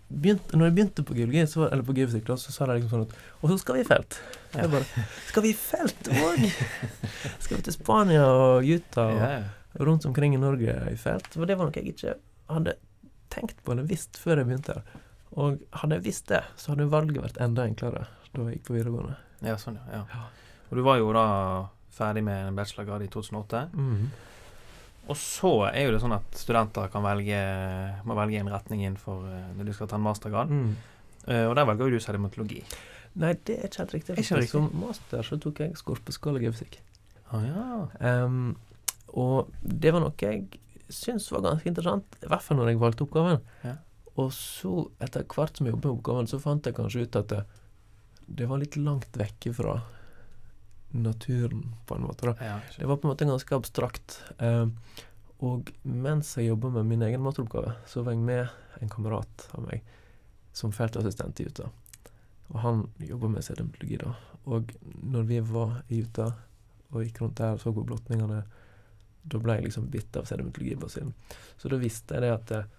[0.09, 3.04] begynte, Når jeg begynte på geologi, så, eller på geofysikk, så sa de liksom sånn
[3.07, 4.18] at Og så skal vi i felt.
[4.54, 6.42] Jeg bare Skal vi i felt òg?!
[7.42, 9.38] skal vi til Spania og Utah og Ja,
[9.87, 11.30] rundt omkring i Norge i felt?
[11.35, 12.14] For det var noe jeg ikke
[12.52, 12.76] hadde
[13.35, 15.00] tenkt på eller visst før jeg begynte her.
[15.35, 18.04] Og hadde jeg visst det, så hadde valget vært enda enklere
[18.35, 19.16] da jeg gikk på videregående.
[19.46, 19.98] ja, sånn, ja.
[19.98, 20.04] Ja.
[20.14, 20.22] ja.
[20.70, 21.26] Og du var jo da
[21.94, 23.64] ferdig med en bachelorgrad i 2008.
[23.74, 24.09] Mm.
[25.04, 27.38] Og så er jo det sånn at studenter kan velge
[28.08, 30.52] må velge en retning innenfor eh, når de skal ta en mastergrad.
[30.52, 30.74] Mm.
[31.24, 32.60] Uh, og der velger jo du sedimentologi.
[33.20, 34.16] Nei, det er ikke helt riktig.
[34.20, 34.52] Ikke riktig?
[34.52, 36.80] Som master så tok jeg skorpeskala geofysikk.
[37.30, 38.24] Ah, ja.
[38.24, 38.54] Um,
[39.14, 40.60] og det var noe jeg
[40.92, 43.40] syntes var ganske interessant, i hvert fall når jeg valgte oppgaven.
[43.64, 43.76] Ja.
[44.20, 47.30] Og så, etter hvert som jeg jobbet med oppgaven, så fant jeg kanskje ut at
[47.32, 47.40] det,
[48.40, 49.78] det var litt langt vekke fra
[50.94, 52.35] naturen, på en måte.
[52.40, 52.61] ja.
[52.78, 54.22] Det var på en måte ganske abstrakt.
[54.38, 54.66] Eh,
[55.44, 58.48] og mens jeg jobba med min egen masteroppgave, så var jeg med
[58.80, 59.83] en kamerat av meg
[60.54, 61.72] som feltassistent i Utah.
[62.52, 64.14] Og han jobba med sedimentologi, da.
[64.44, 66.35] Og når vi var i Utah
[66.92, 68.44] og gikk rundt der og så på blotningene,
[69.24, 71.14] da ble jeg liksom bitt av sedimentologibasillen.
[71.57, 72.72] Så da visste jeg det at eh,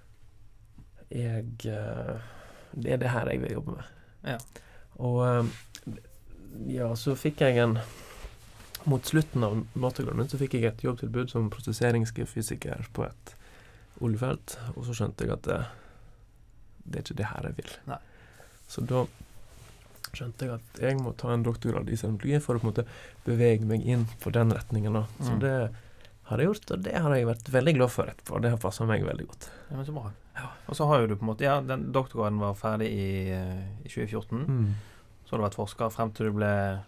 [1.16, 2.32] jeg eh,
[2.76, 3.92] Det er det her jeg vil jobbe med.
[4.26, 4.38] Ja.
[5.04, 6.00] Og eh,
[6.76, 7.78] ja, så fikk jeg en
[8.86, 13.36] Mot slutten av mastergraden så fikk jeg et jobbtilbud som prosesseringsfysiker på et
[14.04, 15.60] oljefelt, og så skjønte jeg at det,
[16.86, 17.72] det er ikke det her jeg vil.
[17.90, 17.98] Nei.
[18.70, 19.06] Så da
[20.16, 22.86] skjønte jeg at jeg må ta en doktorgrad i sedimentologi for å på en måte
[23.26, 24.94] bevege meg inn på den retningen.
[24.94, 25.06] da.
[25.20, 25.40] Så Mm.
[25.40, 25.56] det
[26.30, 28.42] har jeg gjort, og det har jeg vært veldig glad for etterpå.
[28.42, 29.50] Det har passa meg veldig godt.
[29.70, 30.12] ja, men så bra.
[30.36, 30.50] Ja.
[30.68, 33.66] Og så har jo du på en måte Ja, den doktorgraden var ferdig i, eh,
[33.86, 34.46] i 2014.
[34.48, 34.74] Mm.
[35.26, 36.84] Så har du vært forsker frem til du ble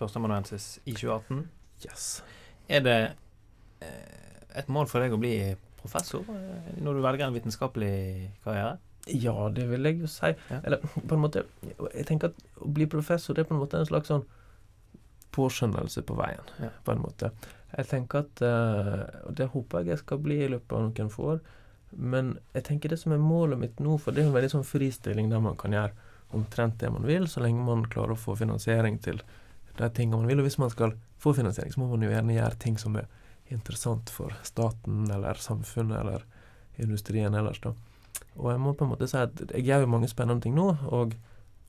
[0.00, 1.44] førsteamanuensis i 2018.
[1.86, 2.06] Yes.
[2.68, 2.98] Er det
[3.84, 5.34] eh, et mål for deg å bli
[5.80, 7.94] professor eh, når du velger en vitenskapelig
[8.44, 8.78] karriere?
[9.08, 10.32] Ja, det vil jeg jo si.
[10.50, 10.58] Ja.
[10.60, 13.80] Eller på en måte Jeg tenker at å bli professor det er på en måte
[13.80, 14.26] en slags sånn
[15.34, 16.52] påskjønnelse på veien.
[16.60, 16.72] Ja.
[16.84, 17.30] På en måte.
[17.70, 21.12] Jeg tenker at eh, Og det håper jeg jeg skal bli i løpet av noen
[21.12, 21.42] få år.
[21.90, 24.66] Men jeg tenker det som er målet mitt nå, for det er en veldig sånn
[24.66, 28.36] fristilling der man kan gjøre omtrent det man vil, så lenge man klarer å få
[28.38, 29.18] finansiering til
[29.78, 30.40] de tingene man vil.
[30.42, 33.06] Og hvis man skal få finansiering, så må man jo gjerne gjøre ting som er
[33.50, 36.24] interessant for staten eller samfunnet eller
[36.78, 37.72] industrien ellers, da.
[38.38, 40.68] Og jeg må på en måte si at jeg gjør jo mange spennende ting nå,
[40.88, 41.16] og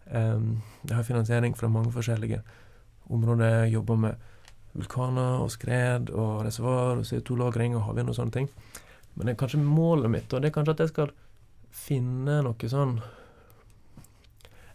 [0.08, 2.42] em, jeg har finansiering fra mange forskjellige
[3.12, 3.66] områder.
[3.66, 4.16] Jeg jobber med
[4.74, 8.48] vulkaner og skred og reservoar og CO2-lagring og havvind og sånne ting.
[9.16, 11.12] Men det er kanskje målet mitt, og det er kanskje at jeg skal
[11.72, 13.02] finne noe sånn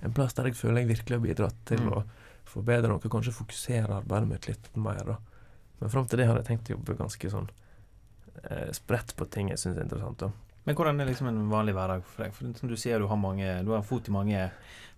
[0.05, 1.93] En plass der jeg føler jeg virkelig har bidratt til Mm.
[1.97, 2.03] å
[2.51, 5.03] forbedre noe, kanskje fokusere arbeidet mitt litt mer.
[5.05, 5.19] da.
[5.81, 7.51] Men fram til det har jeg tenkt å jobbe ganske sånn
[8.45, 10.25] eh, spredt på ting jeg syns er interessant.
[10.25, 10.33] da.
[10.67, 12.33] Men hvordan er liksom en vanlig hverdag for deg?
[12.35, 14.49] For som du sier, du har, mange, du har fot i mange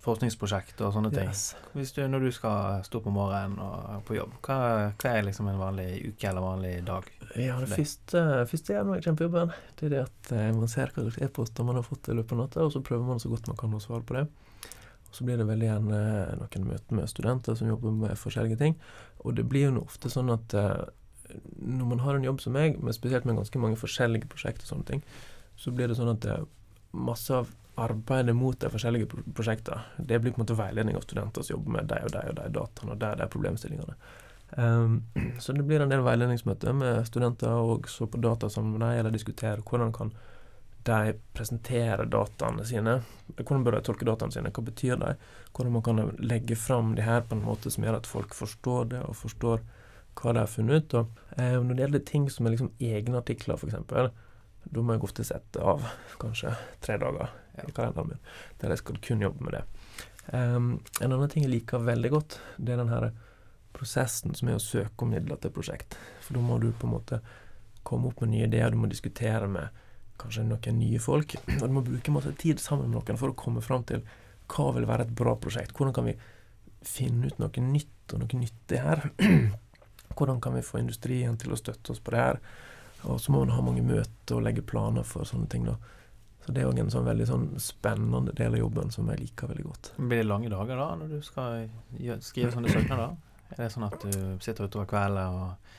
[0.01, 1.29] forskningsprosjekter og sånne ting.
[1.29, 1.57] Yes.
[1.75, 4.59] Hvis du, når du skal stå på morgenen og på jobb, hva,
[4.95, 7.11] hva er liksom en vanlig uke eller vanlig dag?
[7.35, 7.81] Ja, det Det.
[7.83, 10.73] første, første jeg gjør når jeg kommer på jobben, det er det at eh, man
[10.73, 13.21] ser hva slags e-poster man har fått i løpet av natta, og så prøver man
[13.21, 14.25] så godt man kan å svare på det.
[15.09, 16.01] Og så blir det veldig gjerne
[16.39, 18.77] noen møter med studenter som jobber med forskjellige ting.
[19.25, 20.85] Og det blir jo ofte sånn at eh,
[21.59, 24.75] når man har en jobb som meg, men spesielt med ganske mange forskjellige prosjekter og
[24.75, 25.03] sånne ting,
[25.59, 26.47] så blir det sånn at det er
[26.97, 31.05] masse av arbeidet mot de forskjellige pro prosjektene, det blir på en måte veiledning av
[31.07, 33.95] studenter som jobber med de og de og de dataene og de og de problemstillingene.
[34.57, 35.03] Um,
[35.43, 38.97] så det blir en del veiledningsmøter med studenter og så på data sammen med dem,
[38.99, 40.13] eller diskutere hvordan kan
[40.89, 42.99] de presenterer dataene sine.
[43.37, 45.15] Hvordan bør de tolke dataene sine, hva betyr de?
[45.53, 48.91] Hvordan man kan legge fram det her på en måte som gjør at folk forstår
[48.95, 49.63] det, og forstår
[50.19, 50.97] hva de har funnet ut.
[50.99, 54.11] Og, eh, når det gjelder ting som er liksom egne artikler, f.eks.,
[54.69, 55.85] da må jeg ofte sette av
[56.21, 56.53] kanskje
[56.85, 57.31] tre dager
[57.63, 58.21] i kalenderen min
[58.61, 59.63] der jeg skal kun jobbe med det.
[60.29, 60.67] Um,
[61.01, 63.11] en annen ting jeg liker veldig godt, det er den her
[63.73, 65.97] prosessen som er å søke om midler til prosjekt.
[66.25, 67.21] For da må du på en måte
[67.87, 69.73] komme opp med nye ideer, du må diskutere med
[70.21, 71.37] kanskje noen nye folk.
[71.61, 74.05] Og du må bruke masse tid sammen med noen for å komme fram til
[74.49, 75.75] hva vil være et bra prosjekt.
[75.77, 76.17] Hvordan kan vi
[76.87, 79.09] finne ut noe nytt og noe nyttig her?
[80.19, 82.43] Hvordan kan vi få industrien til å støtte oss på det her?
[83.07, 85.69] Og så må man ha mange møter og legge planer for sånne ting.
[85.69, 85.77] da.
[86.43, 89.51] Så det er òg en sånn veldig sånn spennende del av jobben som jeg liker
[89.53, 89.91] veldig godt.
[90.01, 91.69] Blir det lange dager da, når du skal
[92.25, 93.15] skrive sånne søknader?
[93.53, 95.77] Er det sånn at du sitter utover kvelden og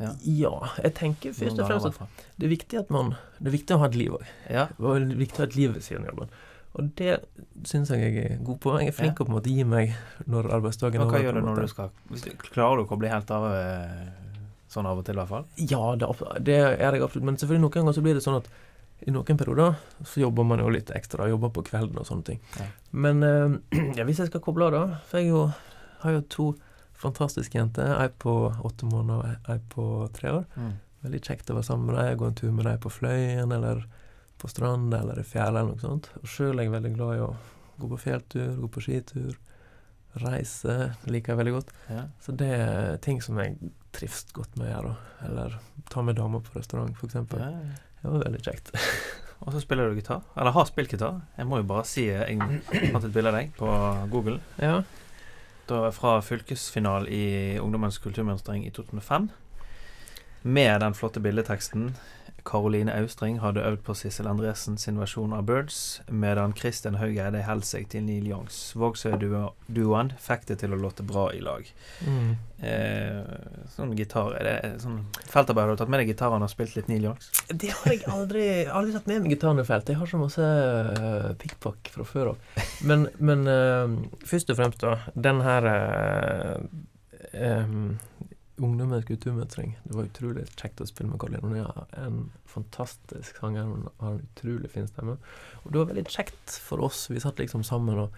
[0.00, 0.12] Ja.
[0.24, 3.76] Ja, jeg tenker først og fremst at det er viktig at man Det er viktig
[3.76, 4.30] å ha et liv òg.
[4.48, 4.70] Ja.
[4.78, 6.32] Det er viktig å ha et liv ved siden av jobben.
[6.78, 7.16] Og det
[7.66, 8.72] syns jeg jeg er god på.
[8.78, 9.92] Jeg er flink til å på en måte gi meg
[10.30, 11.16] når arbeidsdagen er over.
[11.16, 14.10] hva gjør du når du skal du, Klarer du å koble helt av eh,
[14.70, 15.48] sånn av og til, i hvert fall?
[15.58, 16.10] Ja, det,
[16.46, 17.26] det er jeg absolutt.
[17.26, 18.50] Men selvfølgelig noen ganger så blir det sånn at
[19.00, 21.28] i noen perioder så jobber man jo litt ekstra.
[21.32, 22.40] Jobber på kvelden og sånne ting.
[22.60, 22.68] Ja.
[22.92, 23.58] Men eh,
[23.98, 25.46] ja, hvis jeg skal koble av, da For jeg jo,
[26.04, 26.50] har jo to
[27.00, 27.84] fantastiske jente.
[28.00, 28.34] Ei på
[28.66, 29.86] åtte måneder og ei- på
[30.16, 30.44] tre år.
[30.56, 30.72] Mm.
[31.04, 32.18] Veldig kjekt å være sammen med dem.
[32.20, 33.84] Gå en tur med dem på Fløyen eller
[34.40, 36.10] på stranda eller i fjellet eller noe sånt.
[36.20, 37.30] Og sjøl er jeg veldig glad i å
[37.80, 39.36] gå på fjelltur, gå på skitur.
[40.20, 40.74] Reise
[41.06, 41.68] liker jeg veldig godt.
[41.88, 42.04] Ja.
[42.24, 43.54] Så det er ting som jeg
[43.94, 44.94] trives godt med å gjøre.
[45.28, 45.58] Eller
[45.92, 47.14] ta med damer på restaurant, f.eks.
[47.14, 47.50] Ja.
[48.00, 48.72] Det var veldig kjekt.
[49.46, 50.20] Og så spiller du gitar.
[50.36, 51.20] Eller har spilt gitar.
[51.38, 52.36] Jeg må jo bare si Jeg
[52.92, 53.70] fant et bilde av deg på
[54.12, 54.40] Google.
[54.60, 54.82] Ja.
[55.70, 59.28] Da fra fylkesfinal i Ungdommens kulturmønstring i 2005.
[60.42, 61.92] Med den flotte bildeteksten.
[62.44, 67.68] Karoline Austring hadde øvd på Sissel Andresen sin versjon av Birds, medan Kristin Haugeide holdt
[67.68, 68.58] seg til Neil Youngs.
[68.80, 71.68] Vågsøy-duoen fikk det til å låte bra i lag.
[72.06, 72.34] Mm.
[72.60, 73.30] Eh,
[73.72, 75.64] sånn gitar det sånn feltarbeid?
[75.64, 77.30] Har du tatt med deg gitaren og spilt litt Neil Youngs?
[77.48, 79.88] Det har jeg aldri aldri tatt med meg gitaren i felt.
[79.88, 82.44] Jeg har så masse uh, pikkpakk fra før av.
[82.84, 83.96] Men, men uh,
[84.28, 85.12] først og fremst, da.
[85.28, 86.56] Den her uh,
[88.60, 89.74] Ungdommens kulturmønstring.
[89.84, 91.40] Det var utrolig kjekt å spille med.
[91.40, 93.68] Hun er en fantastisk sanger.
[93.68, 95.16] Hun har en utrolig fin stemme.
[95.64, 97.06] Og det var veldig kjekt for oss.
[97.10, 98.16] Vi satt liksom sammen og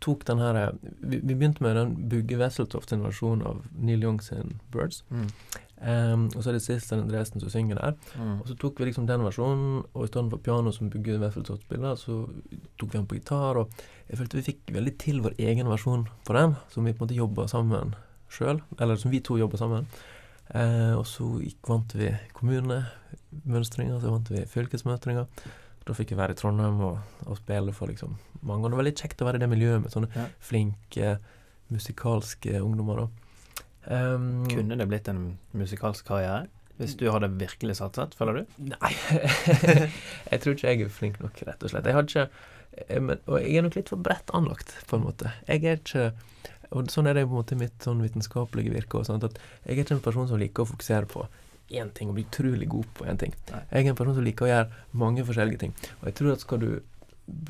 [0.00, 4.20] tok den her eh, Vi, vi begynte med den Bugge Wesseltofts versjon av Neil Young
[4.24, 5.02] sin 'Birds'.
[5.80, 7.94] Um, og så er det Sissel Andresen som synger der.
[8.18, 8.40] Mm.
[8.42, 11.64] Og så tok vi liksom den versjonen, og i stedet for piano som Bugge Wesseltoft
[11.64, 12.26] spiller, så
[12.76, 13.72] tok vi den på gitar, og
[14.10, 17.06] jeg følte vi fikk veldig til vår egen versjon på den, som vi på en
[17.06, 17.94] måte jobba sammen
[18.30, 19.86] sjøl, eller som vi to jobba sammen.
[20.54, 21.26] Eh, og så
[21.66, 25.26] vant vi kommunemønstringa, så vant vi fylkesmøtringer.
[25.86, 28.16] Da fikk jeg være i Trondheim og, og spille for liksom
[28.46, 28.64] mange.
[28.66, 30.26] Og det var litt kjekt å være i det miljøet med sånne Ja.
[30.44, 31.16] flinke,
[31.70, 33.04] musikalske ungdommer.
[33.06, 33.08] da.
[34.14, 36.48] Um, Kunne det blitt en musikalsk karriere?
[36.80, 38.52] Hvis du hadde virkelig satset, føler du?
[38.70, 38.92] Nei,
[40.30, 41.84] jeg tror ikke jeg er flink nok, rett og slett.
[41.88, 42.24] Jeg har ikke
[42.88, 45.32] jeg, men, Og jeg er nok litt for bredt anlagt, på en måte.
[45.48, 46.06] Jeg er ikke
[46.70, 49.82] Og sånn er det på en måte mitt sånn vitenskapelige virke sånt, at jeg er
[49.82, 51.26] ikke en person som liker å fokusere på
[51.70, 53.34] én ting og bli utrolig god på én ting.
[53.50, 53.62] Nei.
[53.70, 55.74] Jeg er en person som liker å gjøre mange forskjellige ting.
[56.00, 56.70] Og jeg tror at skal du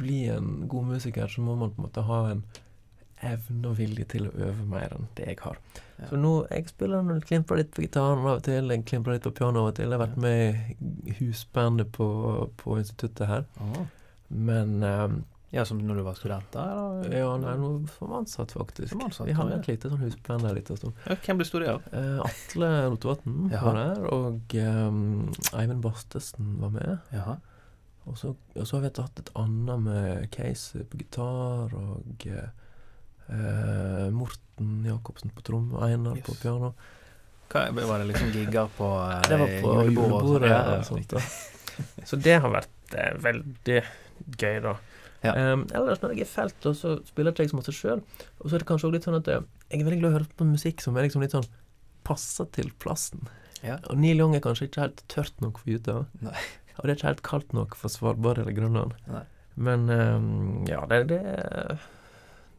[0.01, 2.43] bli en god musiker, så må man på en måte ha en
[3.31, 5.59] evne og vilje til å øve mer enn det jeg har.
[5.99, 6.09] Ja.
[6.09, 9.27] Så nå jeg spiller jeg klimprer litt på gitaren av og til, jeg klimprer litt
[9.27, 9.89] på piano av og til.
[9.89, 12.09] Jeg har vært med i husbandet på,
[12.61, 13.45] på instituttet her.
[14.31, 16.55] Men ehm, Ja, som når du var student?
[16.55, 17.09] Eller?
[17.19, 18.93] ja, nei, nå som ansatt, faktisk.
[18.93, 21.01] Som ansatt, Vi hadde et lite sånn husband der litt en stund.
[21.09, 21.89] Ja, Hvem ble av?
[21.91, 25.01] Eh, Atle Rotevatn var der, og ehm,
[25.51, 26.93] Eivind Bastesen var med.
[27.15, 27.41] Jaha.
[28.09, 34.07] Og så, og så har vi hatt et annet med Case på gitar, og eh,
[34.15, 36.73] Morten Jacobsen på tromme, Einar Einar på piano.
[37.51, 41.23] Hva, var det liksom gigger på eh, Det var på julebordet Ja, ja.
[42.07, 43.81] Så det har vært eh, veldig
[44.39, 44.77] gøy, da.
[45.21, 45.35] Ja.
[45.53, 48.05] Um, ellers når jeg er i felt, og så spiller ikke jeg så masse sjøl.
[48.41, 50.15] Og så er det kanskje også litt sånn at eh, jeg er veldig glad i
[50.15, 51.51] å høre på musikk som er liksom litt sånn
[52.09, 53.29] passer til plassen.
[53.61, 53.77] Ja.
[53.93, 56.07] Og Neil Young er kanskje ikke helt tørt nok for.
[56.25, 56.47] Nei.
[56.79, 58.97] Og det er ikke helt kaldt nok for Svalbard eller Grønland.
[59.11, 59.27] Nei.
[59.61, 61.21] Men um, ja, det, det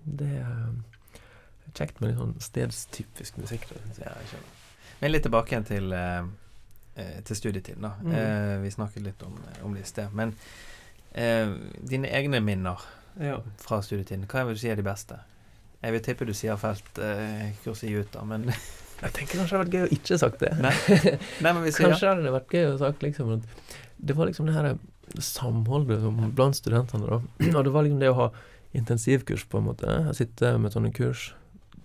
[0.03, 0.73] Det er
[1.77, 3.65] kjekt med litt sånn stedstypisk musikk.
[4.01, 4.13] Ja.
[4.99, 6.25] Men litt tilbake igjen til, eh,
[6.99, 7.93] eh, til studietiden, da.
[8.03, 8.11] Mm.
[8.17, 10.13] Eh, vi snakket litt om, om det i sted.
[10.13, 10.35] Men
[11.13, 11.51] eh,
[11.91, 12.81] dine egne minner
[13.59, 15.17] fra studietiden, hva vil du si er de beste?
[15.81, 18.47] Jeg vil tippe du sier feltkurs i Utah, men
[19.01, 20.51] Jeg tenker kanskje det hadde vært gøy å ikke sagt det.
[20.61, 20.73] Nei.
[21.43, 23.47] Nei, men vi sier Kanskje hadde det vært gøy å sagt liksom at
[23.97, 24.67] Det var liksom det her
[25.25, 26.03] samholdet
[26.37, 27.17] blant studentene, da.
[27.57, 28.27] Og det var liksom det å ha
[28.77, 29.89] intensivkurs, på en måte.
[30.07, 31.31] Jeg sitter med sånne kurs,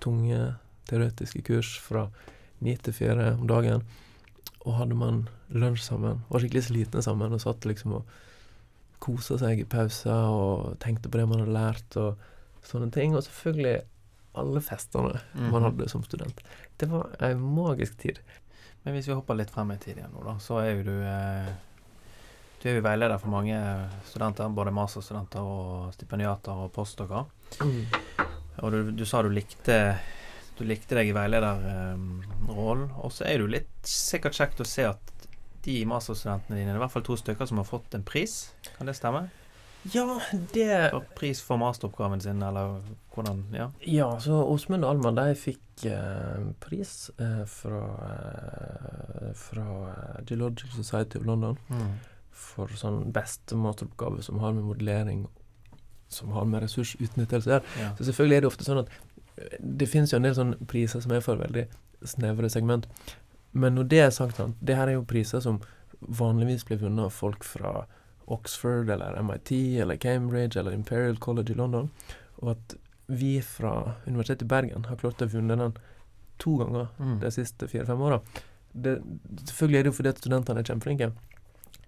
[0.04, 0.52] tunge
[0.86, 2.06] teoretiske kurs fra
[2.62, 3.82] ni til fire om dagen.
[4.66, 8.14] Og hadde man lunsj sammen, var skikkelig slitne sammen, og satt liksom og
[9.02, 13.14] kosa seg i pauser og tenkte på det man hadde lært, og sånne ting.
[13.16, 13.78] Og selvfølgelig
[14.36, 15.46] alle festene mm.
[15.52, 16.42] man hadde som student.
[16.76, 18.20] Det var ei magisk tid.
[18.84, 20.96] Men hvis vi hopper litt frem i tid igjen nå, da, så er jo du
[21.02, 21.54] eh,
[22.62, 23.56] Du er jo veileder for mange
[24.08, 27.26] studenter, både masterstudenter og stipendiater og postdoker.
[28.62, 29.98] Og du, du sa du likte
[30.56, 32.88] Du likte deg i veilederrollen.
[32.96, 35.15] og så er det jo litt sikkert kjekt å se at
[35.66, 38.36] de masterstudentene dine, det er i hvert fall to stykker som har fått en pris.
[38.78, 39.26] Kan det stemme?
[39.94, 40.04] Ja,
[40.54, 42.80] det For pris for masteroppgaven sin, eller
[43.14, 43.68] hvordan Ja.
[43.86, 47.82] Ja, så Åsmund og Alma de fikk eh, pris eh, fra,
[49.20, 51.92] eh, fra eh, Geological Society of London Mm.
[52.36, 55.26] for sånn beste masteroppgave som har med modellering
[56.08, 57.64] som har med ressursutnyttelse å gjøre.
[57.80, 57.92] ja.
[57.98, 58.90] Så selvfølgelig er det ofte sånn at
[59.38, 61.66] eh, det finnes jo en del sånne priser som er for veldig
[62.04, 62.86] snevre segment.
[63.56, 65.60] Men når det er sagt, sant, det her er jo priser som
[66.00, 67.86] vanligvis blir vunnet av folk fra
[68.26, 71.88] Oxford eller MIT eller Cambridge eller Imperial College i London.
[72.42, 72.74] Og at
[73.06, 75.76] vi fra Universitetet i Bergen har klart å vunne den
[76.42, 77.20] to ganger Mm.
[77.20, 78.20] de siste fire-fem åra.
[78.76, 81.12] Selvfølgelig er det jo fordi at studentene er kjempeflinke.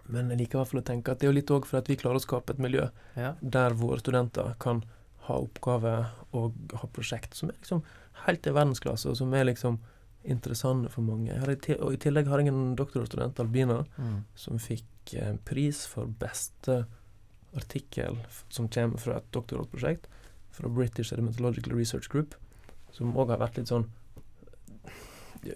[0.08, 1.82] Men jeg liker i hvert fall å tenke at det er jo litt òg for
[1.82, 3.34] at vi klarer å skape et miljø ja.
[3.42, 4.84] der våre studenter kan
[5.28, 7.82] ha oppgaver og ha prosjekt som er liksom
[8.24, 9.76] helt i verdensklasse, og som er liksom
[10.24, 11.30] interessante for mange.
[11.30, 14.24] Jeg har i og I tillegg har jeg en doktorstudent, Albina, Mm.
[14.34, 16.86] som fikk eh, pris for beste
[17.56, 18.18] artikkel
[18.50, 20.06] som kommer fra et doktorgradsprosjekt
[20.50, 22.34] fra British Sedimentological Research Group,
[22.92, 23.86] som òg har vært litt sånn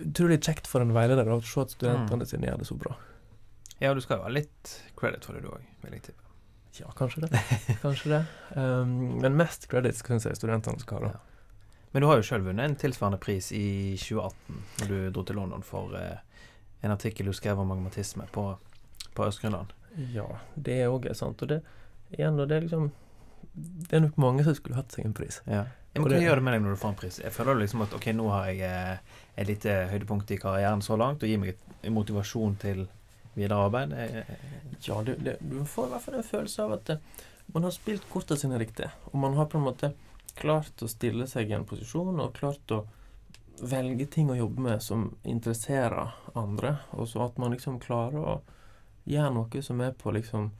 [0.00, 2.94] Utrolig kjekt for en veileder å se at studentene sine gjør det så bra.
[3.82, 6.22] ja, du skal jo ha litt credit for det, du òg, vil jeg tippe.
[6.78, 7.40] Ja, kanskje det.
[7.82, 8.20] Kanskje det.
[8.56, 11.10] Um, men mest credit syns jeg studentene skal ha.
[11.16, 11.20] Ja.
[11.92, 15.36] Men du har jo sjøl vunnet en tilsvarende pris i 2018, når du dro til
[15.36, 16.22] London for eh,
[16.82, 18.46] en artikkel du skrev om magmatisme på,
[19.14, 19.74] på Øst-Grønland.
[20.14, 20.24] Ja,
[20.54, 21.42] det òg er sant.
[21.44, 21.60] Og det
[22.16, 22.90] igjen, og det er liksom
[23.52, 25.42] Det er nok mange som skulle hatt seg en pris.
[25.44, 25.66] Ja.
[25.92, 27.18] Men hva gjør det med deg når du får en pris?
[27.20, 30.96] Jeg føler liksom at ok, nå har jeg eh, et lite høydepunkt i karrieren så
[30.96, 32.86] langt, og gir meg en motivasjon til
[33.36, 33.92] videre arbeid.
[33.92, 34.48] Eh, eh,
[34.82, 37.02] Ja, det, det, du får i hvert fall en følelse av at eh,
[37.52, 38.88] man har spilt kortene sine riktig.
[39.12, 39.92] Og man har på en måte
[40.38, 42.84] klart å stille seg i en posisjon, og klart å
[43.62, 46.76] velge ting å jobbe med som interesserer andre.
[46.96, 48.36] Og så at man liksom klarer å
[49.04, 50.50] gjøre noe som er på liksom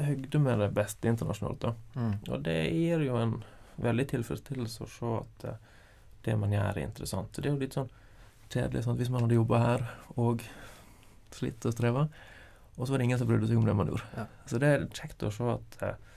[0.00, 1.60] høgde med det beste internasjonalt.
[1.60, 1.74] da.
[1.94, 2.14] mm.
[2.28, 3.36] Og det gir jo en
[3.76, 5.60] veldig tilfredsstillelse å se at eh,
[6.24, 7.30] det man gjør, er interessant.
[7.34, 7.90] Så Det er jo litt sånn
[8.50, 9.84] kjedelig sånn, hvis man hadde jobba her
[10.20, 10.44] og
[11.34, 12.08] slitt og streva,
[12.74, 14.06] og så var det ingen som brydde seg om det man gjorde.
[14.16, 14.26] Ja.
[14.50, 16.12] Så det er kjekt å se at eh,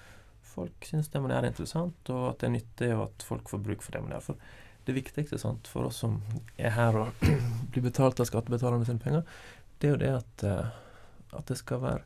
[0.57, 3.51] folk syns det man gjør, er interessant, og at det er nyttig, og at folk
[3.51, 4.25] får bruk for det man gjør.
[4.31, 6.17] For det viktigste sant, for oss som
[6.57, 7.25] er her og
[7.73, 9.25] blir betalt av skattebetalerne sine penger,
[9.77, 10.79] det er jo det at, eh,
[11.37, 12.01] at det skal være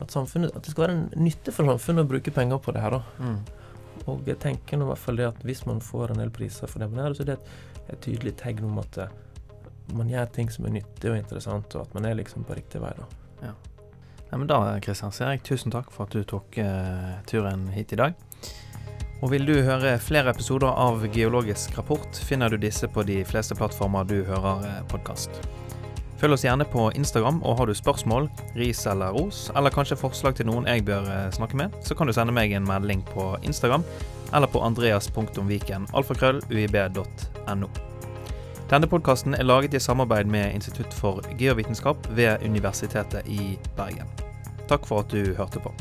[0.00, 2.84] at, samfunnet, at det skal være en nytte for samfunnet å bruke penger på det
[2.84, 2.96] her.
[2.96, 3.02] da.
[3.18, 4.06] Mm.
[4.10, 6.70] Og jeg tenker nå i hvert fall det at hvis man får en del priser
[6.70, 7.52] for det man gjør, så er det et,
[7.84, 9.20] et tydelig tegn om at eh,
[9.94, 12.82] man gjør ting som er nyttig og interessant, og at man er liksom på riktig
[12.82, 12.94] vei.
[12.98, 13.10] da.
[13.50, 13.54] Ja,
[14.38, 18.00] men da, Kristian, sier jeg tusen takk for at du tok eh, turen hit i
[18.00, 18.18] dag.
[19.24, 23.56] Og vil du høre flere episoder av Geologisk rapport, finner du disse på de fleste
[23.56, 25.40] plattformer du hører eh, podkast.
[26.20, 30.36] Følg oss gjerne på Instagram, og har du spørsmål, ris eller ros, eller kanskje forslag
[30.38, 33.34] til noen jeg bør eh, snakke med, så kan du sende meg en melding på
[33.42, 33.86] Instagram,
[34.34, 37.74] eller på andreas.viken, alfakrøll.uib.no.
[38.70, 44.08] Denne podkasten er laget i samarbeid med Institutt for geovitenskap ved Universitetet i Bergen.
[44.68, 45.74] Takk for at du hørte på.